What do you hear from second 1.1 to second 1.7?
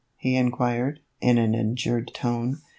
in an